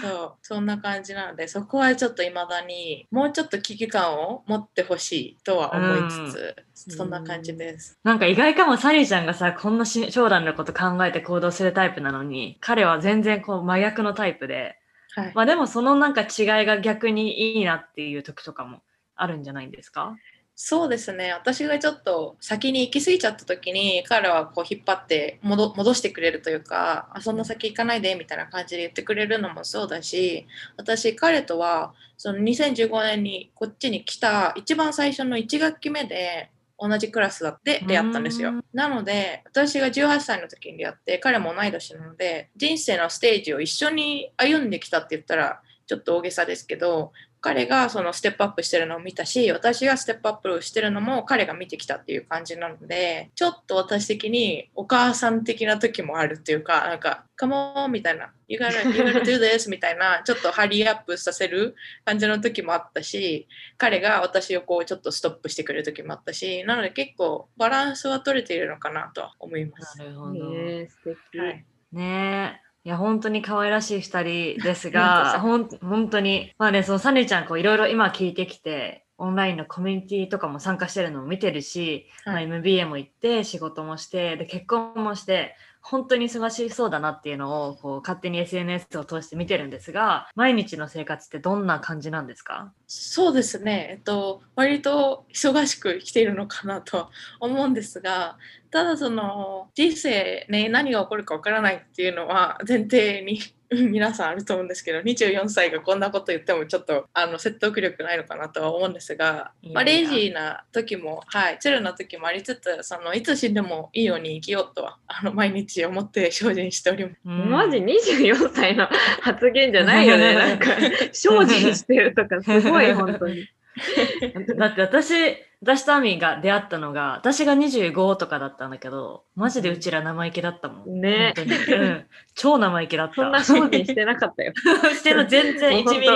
[0.02, 7.98] そうそんな感じなのでそこはちょっといまだにもうちょっと危機感を持ってほしいとは思いつつ、そんな感じです。
[8.04, 14.78] なんか意外かもサリーちゃんがさこんなし将来のこと考えて行動するタイプなのに彼は全然こう真逆のタイプで
[15.16, 15.32] はい。
[15.36, 18.82] まあでもそのなんか違いが逆にいいなっていう時とかも
[19.16, 20.16] あるんじゃないんですか？
[20.56, 21.32] そうですね。
[21.34, 30.46] 私がちょっと先に行き過ぎちゃった時に彼はこう引っ張って戻戻してくれるというかあそんな先行かないでみたいな感じで言ってくれるのもそうだし
[30.78, 36.52] 私彼とはその2015年にこっちに来た一番最初の1学期目で
[36.86, 38.50] 同じクラスだって出会ったんですよ。
[38.50, 47.12] うんなので私が18歳の時に出会って彼も同い年なので人生のステージを一緒に歩んできたって言ったらちょっと大げさですけど
[47.44, 61.76] 彼がそのステップアップしてるのを見たし私がステップアップしてるのも彼が見てきたっていう感じなのでちょっと私的にお母さん的な時もあるっていうかなんか「Come on」みたいな「You gotta, you gotta do this」みたいな ちょっとハリーアップさせる
[62.06, 69.98] 感じの時もあったし彼が私をこうちょっとストップしてくれる時もあったしなので結構バランスは取れているのかなとは思います。
[69.98, 70.34] なるほど。
[70.34, 71.40] ね素敵。
[71.40, 72.73] はいねえ。
[72.86, 82.48] いや、本当に可愛らしい2人ですあが、 ほん本当に、まあね、そのサネちゃん、こう、いろいろ今聞いてきて、オンラインのコミュニティとかも参加してるのを見てるし、はい。
[82.48, 92.74] まあ、MBA も行って、仕事もして、で、結婚もして、本当に忙しそうだなっていうのを、こう、勝手に SNS を通して見てるんですが、毎日の生活ってどんな感じなんですか？
[92.88, 98.38] そうですね、えっと、割と忙しく生きているのかなと思うんですが、
[98.72, 103.40] ただその人生ね、何が起こるかわからないっていうのは前提に
[103.90, 117.18] 皆さんあると思うんですけど、24歳がこんなこと言ってもちょっとあの説得力ないのかなとは思うんですが、まあ、レイジーな時も、はい、チルな時もありつつ、そのいつ死んでもいいように生きようとはあの毎日思って精進しております。
[117.24, 118.88] マジ？24歳の
[119.22, 120.34] 発言じゃないよね。
[120.34, 120.68] なんか、
[121.12, 123.48] 精進してるとか、すごい、本当に。
[124.58, 125.14] だって私、
[125.62, 131.02] 私とアミが出会ったのが、私が25とかだったんだけど、マジでうちら生意気だったもん。
[131.02, 132.06] ねうん、
[132.36, 133.16] 超生意気だった。
[133.16, 134.54] そんな精進してなかったよ。
[134.94, 136.08] しての全然1ミリ。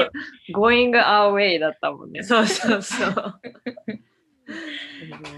[0.53, 2.23] going our way だったもんね。
[2.23, 3.39] そうそうそう。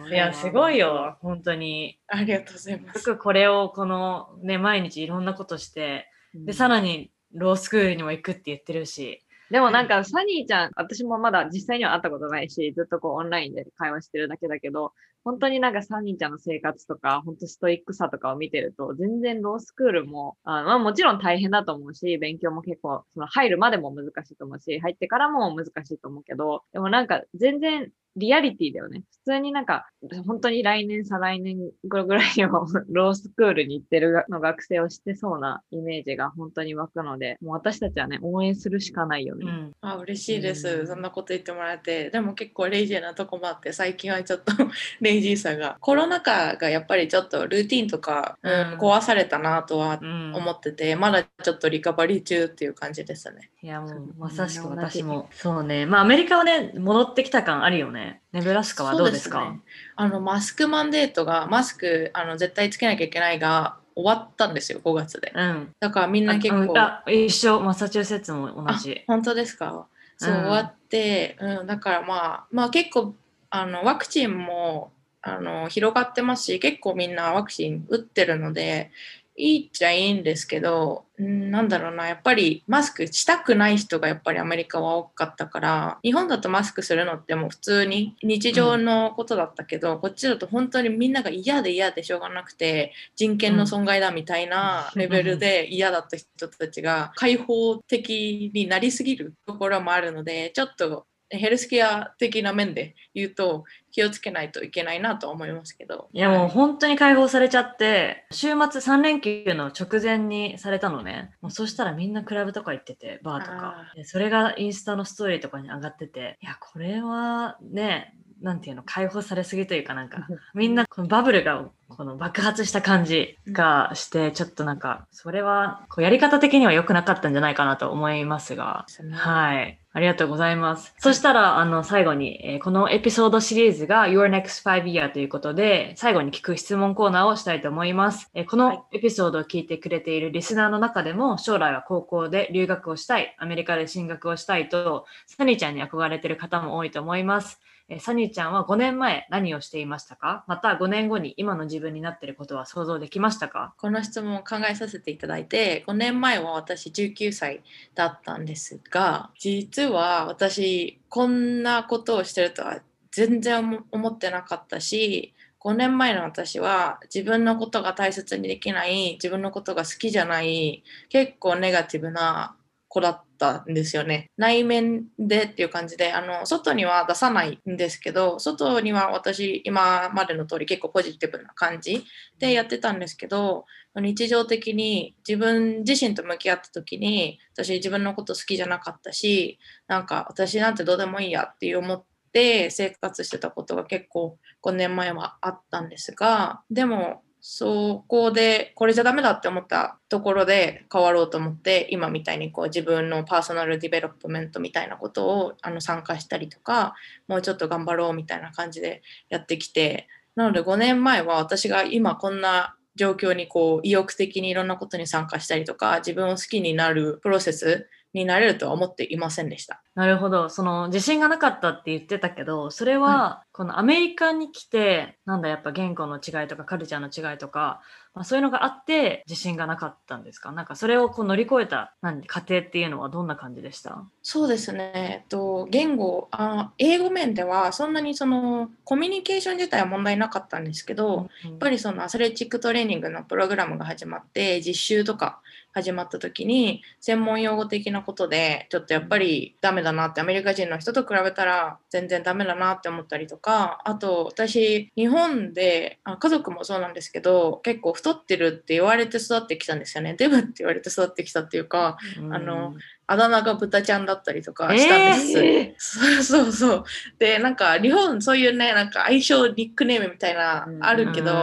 [0.10, 2.00] いや、すごいよ、本当に。
[2.08, 3.10] ありがとうございます。
[3.10, 29.04] よくこれを、このね、毎日いろんなことして、で、さらにロースクールにも行くって言ってるし、でもなんか、サニーちゃん、私もまだ実際には会ったことないし、ずっとこうオンラインで会話してるだけだけど、本当になんかサニーちゃんの生活とか、本当ストイックさとかを見てると、全然ロースクールも、あまあもちろん大変だと思うし、勉強も結構、その入るまでも難しいと思うし、入ってからも難しいと思うけど、でもなんか全然リアリティだよね。
[29.26, 29.88] 普通になんか、
[30.26, 39.46] 本当に来年、再来年ぐらいをロースクールに行ってるの学生をしてそうなイメージが本当に湧くので、もう私たちはね、応援するしかないよね。
[39.46, 39.70] うん。
[39.82, 44.54] あ嬉しいです、うんそんなこと言ってもらえてでも結構レイジーなとこもあって最近はちょっと
[45.02, 59.52] レイジーさがコロナ禍がやっぱりちょっとルーティンとか、うんうん壊されたなとはうん、思ってて、まだちょっとリカバリー中っていう感じですねいやもそううまさしく私もそうねまあアメリカはね戻ってきた感あるよねネブラスカはどうですか？
[59.52, 59.60] ね
[59.96, 65.32] あのマスクマンデートがマスクあの絶対つけなきゃいけないが終わったんですよ5月で。
[65.36, 65.76] うん。
[65.80, 66.74] だからみんな結構。
[67.12, 67.60] 一緒。
[67.62, 69.04] マサチューセッツも同じ。
[69.08, 69.88] 本当ですか？
[70.18, 73.16] そう、うん終わって、うん、だからまあまあ結構
[73.50, 74.92] あのワクチンも
[75.22, 78.92] あの広がってますし結構みんなワクチン打ってるので
[79.40, 106.10] いいっちゃいいんですけど、うん、なんだろうなやっぱりマスクしたくない人がやっぱりアメリカは多かったから日本だとマスクするのってもう普通に日常のことだったけど、こっちだと本当にみんなが嫌で嫌でしょうがなくて人権の損害だみたいなレベルで嫌だった人たちが開放的になりすぎるところもあるのでちょっとヘルスケア的な面で言うと気をつけないといけないなとは思いますけど。
[106.14, 111.32] いやもうはい本当に解放されちゃって週末3連休の直前にされたのね。
[111.42, 113.76] もうそしたらみんなクラブとか行っててバーとか。
[114.04, 128.86] それがインスタのストーリーとかに上がってていやこれはねなんていうの解放されすぎというかなんか みんなこのバブルがこの爆発した感じがしてちょっとなんかそれはこうやり方的には良くなかったんじゃないかなと思いますが
[129.18, 129.80] はい。
[129.92, 130.94] ありがとうございます。
[131.00, 138.30] そしたら、あの、最後に、えーこのエピソードシリーズが Your Next Five Year ということで、最後に聞く質問コーナーをしたいと思います。
[138.36, 147.60] えーこのエピソードを聞いてくれているリスナーの中でも、将来は高校で留学をしたい、アメリカで進学をしたいと、サニーちゃんに憧れている方も多いと思います。
[147.90, 150.44] えーサニーちゃんは5年前何をしていましたか？
[150.46, 153.74] また5年後に今の自分になってることは想像できましたか？
[153.78, 157.64] この質問を考えさせていただいて5年前は私19歳
[157.96, 162.80] だったんですが実は私こんなことをしてるとは
[163.12, 172.56] 全然思思ってなかったし5年前の私は自分のことが大切にできない自分のことが好きじゃない結構ネガティブな
[172.88, 174.30] 子だったたんですよね。
[174.38, 182.04] 内面でっていう感じであの外には出さないんですけど外には私今までの通り結構ポジティブな感じ
[182.38, 183.66] でやってたんですけど
[183.96, 206.94] 日常的に自分自身と向き合った時に私自分のこと好きじゃなかったしなんか私なんてどうでもいいやって思って生活してたことが結構5年前はあったんですがでもそこでこれじゃダメだって思ったところで変わろうと思って今みたいにこう自分の personal development みたいなことをあの参加したりとか
[207.28, 219.82] もうちょっと頑張ろうみたいな感じでやってきてなので5年前は私が今こんな状況にこう意欲的にいろんなことに参加したりとか自分を好きになるプロセスになれるとは思っていませんでした。
[219.94, 220.50] なるほど。
[220.50, 227.82] その自信がなかったって言ってたけど、それはこのアメリカに来て、なんだやっぱ言語の違いとかカルチャーの違いとか、
[228.16, 230.52] まあ、そういうのがあって自信がなかったんですか？
[230.52, 234.04] なんかそれをこう乗り越えたなん過程っていうのはどんな感じでした？
[234.24, 245.42] そうですね、えっと、言語あ英語面ではそんなにそのコミュニケーション自体は問題なかったんですけど、うん、やっぱりそのアスレチックトレーニングのプログラムが始まって実習とか
[245.74, 260.16] 始まった時に専門用語的なことでちょっとやっぱりダメだなってアメリカ人の人と比べたら全然ダメだなって思ったりとかあと私日本であ家族もそうなんですけど結構太ってるって言われて育ってきたんですよね。
[260.18, 262.74] デブって言われて育ってきたっていうか、うあの
[263.08, 265.40] あだ名が豚ちゃんだったりとかしたんです。
[265.44, 266.84] えー、そうそうそう。
[267.18, 271.34] で、なんか日本そういうね、なんか相性ニックネームみたいなあるけど、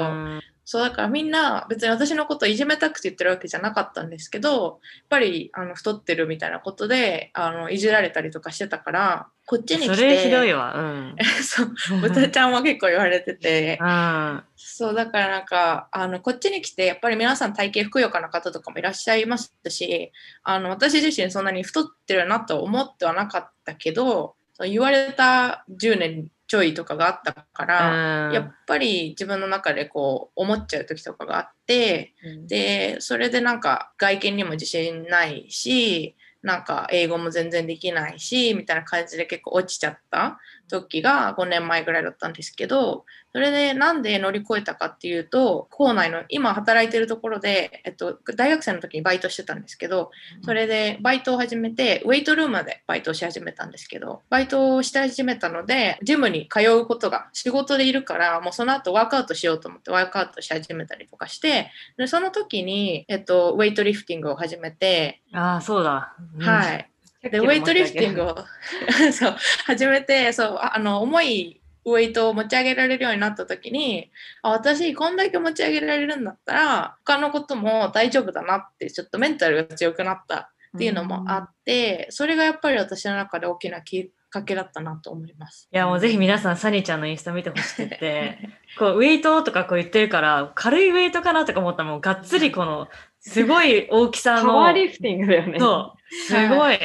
[0.69, 4.73] そうだからみんな別に私のことをいじめたくて言ってるわけじゃなかったんですけどやっ
[5.09, 20.11] ぱりあの太ってるみたいなことであのいじられたりとかしてたからこっちに来てそれひどいわ、うん、 そう豚ちゃんは結構言われてて、うん、そうだからなんかあのこっちに来てやっぱり皆さん体型ふくよかな方とかもいらっしゃいますし
[20.43, 40.39] あの私自身そんなに太ってるなと思ってはなかったけど言われた10年ちょいとかがあったから、やっぱり自分の中でこう思っちゃう時とかがあって、うん、でそれでなんか外見にも自信ないしなんか英語も全然できないしみたいな感じで結構落ちちゃった
[40.69, 50.11] 時が5年前ぐらいだったんですけどそれでなんで乗り越えたかっていうと校内の今働いてるところで、えっと、大学生の時にバイトしてたんですけど
[50.43, 66.91] それでバイトを始めてウェイトルームでバイトをし始めたんですけどバイトをし始めたのでジムに通うことが仕事でいるからもうその後ワークアウトしようと思ってワークアウトし始めたりとかしてでその時に、えっと、ウェイトリフティングを始めてああそうだ、うん、はい
[67.23, 68.37] でウェイトリフティングを
[69.13, 69.37] そう
[69.67, 74.11] 始めてそうあの重いウェイトを持ち上げられるようになった時に
[74.43, 85.69] あ私こんだけ持ち上げられるんだったら他のことも大丈夫だなってちょっとメンタルが強くなったっていうのもあって、それがやっぱり私の中で大きなきっかけだったなと思います。
[85.73, 88.39] いやもうぜひ皆さんサニーちゃんのインスタ見てほしくて
[88.79, 92.89] こうウェイトとかこう言ってるから軽いウェイトかなとか思ったらもうがっつりこの
[93.21, 94.49] すごい大きさの。
[94.53, 95.59] パワーリフティングだよね。
[95.59, 95.96] そう。
[96.29, 96.79] すごい。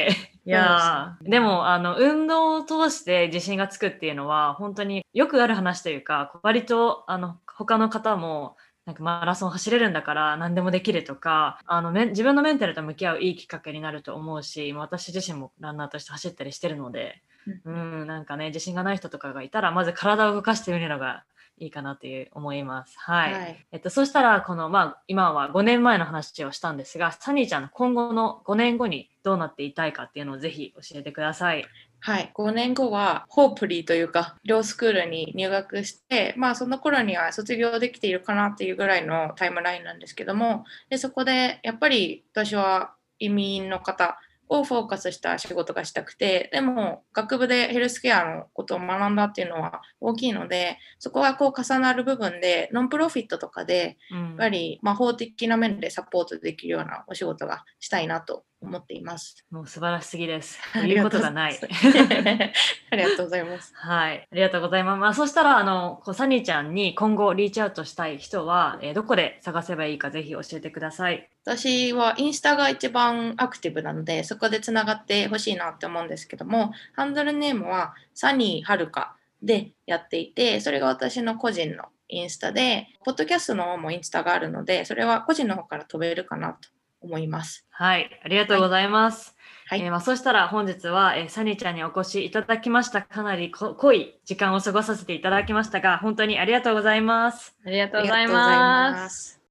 [0.44, 17.22] いやでもあの運動を通して自信がつくっていうのは本当によくある話というか割とあの他の方もなんかマラソン走れるんだから何でもできるとかあの自分のメンタルと向き合ういいきっかけになると思うし私自身もランナーとして走ったりしてるので、
[17.64, 21.22] うん、うんなんかね自信がない人とかがいたらまず体を動かしてみるのが
[21.58, 22.94] いいかなという思います。
[22.98, 23.32] はい。
[23.32, 31.64] はい、えっと、そしたら、この、まあ、今は5年前の話をしたんですが、サニーちゃんの今後の5年後にどうなっていたいかっていうのをぜひ教えてください。
[32.04, 44.18] はい、5年後はホープリーというか、ロースクールに入学して、まあその頃には卒業できているかなっていうぐらいのタイムラインなんですけども、でそこでやっぱり私は移民の方
[44.52, 59.44] をフォーカスした仕事がしたくてでも学部でヘルスケアのことを学んだっていうのは大きいのでそこがこう重なる部分でノンプロフィットとかでやっぱりま法的な面でサポートできるようなお仕事がしたいなと思っています。
[59.50, 60.58] もう素晴らしすぎです。
[60.86, 61.58] 言うことがない。
[62.90, 63.72] ありがとうございます。
[63.74, 64.98] はい、ありがとうございます。
[64.98, 71.28] まあ、そしたらあのサニーちゃんに今後リーチアウトしたい人は、えー、どこで探せばいいかぜひ教えてください。
[71.44, 86.68] 私はインスタが一番アクティブなのでそこでつながってほしいなって思うんですけどもハンドルネームはサニーはるかでやっていてそれが私の個人のインスタでポッドキャストの方もインスタがあるのでそれは個人の方から飛べるかなと
[87.02, 87.66] 思います。
[87.70, 89.36] はい、ありがとうございます。
[89.66, 93.02] はい、えー、まあ、そしたら本日は、えー、サニーちゃんにお越しいただきました。
[93.02, 97.56] かなり濃い時間を過ごさせていただきましたが、本当にありがとうございます。
[97.66, 99.41] ありがとうございます。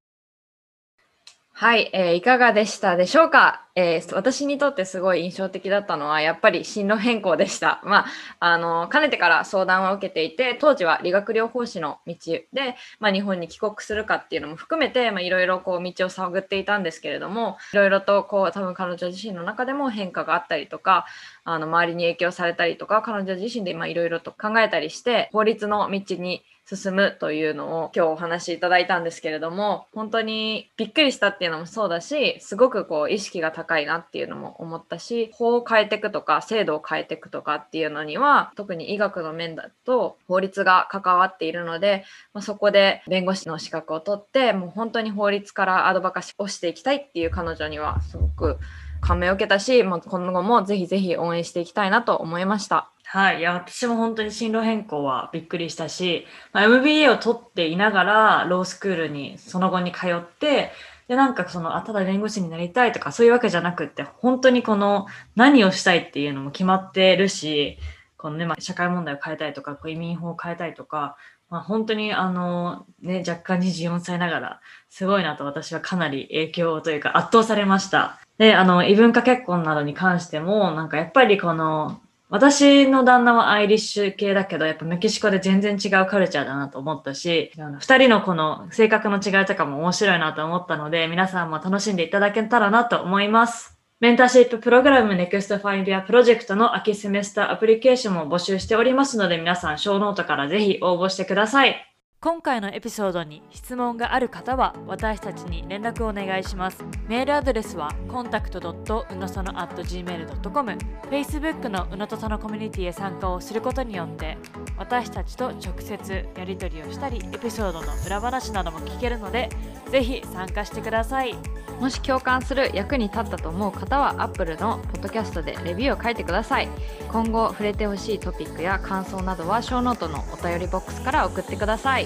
[1.62, 3.68] はい、えー、いかがでしたでしょうか？
[3.76, 7.84] えー私にとってすごい印象的だったのはやっぱり進路変更でした。
[7.84, 8.08] まあ、
[8.40, 12.16] あのかねてから相談は受けていて当時は理学療法士の道
[12.52, 21.06] で、まあ、日本に帰国するかっていうのも含めてまいろいろこう道を探っていたんですけれどもいろいろとこう多分彼女自身の中でも変化があったりとか
[21.44, 26.42] あの周りに影響されたりとか彼女自身でまあいろいろと考えたりして法律の道に
[26.76, 48.58] 進むというのを今日お話しいただいたんですけれども本当にびっくりしたっていうのもそうだしすごくこう意識が高いなっていうのも思ったし法を変えていくとか制度を変えていくとかっていうのには特に医学の面だと法律が関わっているので、まあ、そこで弁護士の資格を取ってもう本当に法律からアドバカシをしていきたいっていう彼女にはすごく
[49.02, 52.92] 感銘を受けたし、もう今後もぜひぜひ応援していきたいなと思いました。
[53.14, 53.40] はい。
[53.40, 60.72] いや、私も本当に進路変更はびっくりしたし、まあ、MBA を取っていながら、ロースクールにその後に通って、
[61.10, 67.78] で、なんかその、あ、ただ弁護士になりたいとか、そういうわけじゃなくって、本当にこの、何をしたいっていうのも決まってるし、
[68.16, 71.18] このね、まあ、社会問題を変えたいとか、こう移民法を変えたいとか、
[71.50, 78.22] まあ、本当にあの、ね、若干24歳ながら、すごいなと私はかなり影響というか圧倒されました。
[78.38, 82.00] で、あの、異文化結婚などに関しても、なんかやっぱりこの、
[82.34, 93.78] 私の旦那は Irish 系だけど、やっぱメキシコで全然違うカルチャーだなと思ったし、二人のこの性格の違いとかも面白いなと思ったので、皆さんも楽しんでいただけたらなと思います。
[94.00, 101.91] mentorship program NEXT 5 Year project の秋 semester application も募集しておりますので、皆さん、ショーノートからぜひ応募してください。
[102.24, 106.86] 今回のエピソードに質問がある方は私たちに連絡をお願いします。
[107.08, 110.78] メールアドレスは contact.unosono.gmail.com
[111.10, 114.38] Facebook のうのとそのコミュニティへ参加をすることによって
[114.78, 119.50] 私たちと直接やり取りをしたりエピソードの裏話なども聞けるので
[119.90, 121.36] ぜひ参加してください。
[121.82, 126.70] もし共感する役に立ったと思う方は Apple のポッドキャストでレビューを書いてください
[127.12, 132.06] 今後触れてほしいトピックや感想などはショーノートのお便りボックスから送ってください